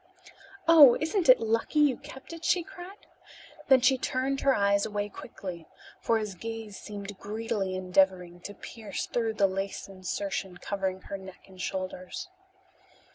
[0.67, 3.05] "Oh, isn't it lucky you kept it?" she cried.
[3.67, 5.67] Then she turned her eyes away quickly,
[5.99, 11.43] for his gaze seemed greedily endeavoring to pierce through the lace insertion covering her neck
[11.47, 12.29] and shoulders.